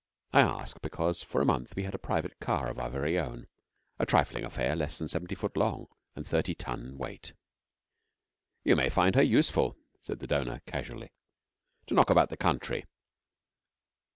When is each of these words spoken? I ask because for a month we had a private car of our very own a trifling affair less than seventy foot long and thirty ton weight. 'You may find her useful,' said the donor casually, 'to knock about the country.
I 0.33 0.41
ask 0.41 0.81
because 0.81 1.21
for 1.21 1.41
a 1.41 1.45
month 1.45 1.75
we 1.75 1.83
had 1.83 1.93
a 1.93 1.99
private 1.99 2.39
car 2.39 2.71
of 2.71 2.79
our 2.79 2.89
very 2.89 3.19
own 3.19 3.45
a 3.99 4.05
trifling 4.07 4.43
affair 4.43 4.75
less 4.75 4.97
than 4.97 5.07
seventy 5.07 5.35
foot 5.35 5.55
long 5.55 5.89
and 6.15 6.27
thirty 6.27 6.55
ton 6.55 6.97
weight. 6.97 7.33
'You 8.63 8.75
may 8.75 8.89
find 8.89 9.13
her 9.13 9.21
useful,' 9.21 9.77
said 10.01 10.17
the 10.17 10.25
donor 10.25 10.61
casually, 10.65 11.11
'to 11.85 11.93
knock 11.93 12.09
about 12.09 12.29
the 12.29 12.35
country. 12.37 12.87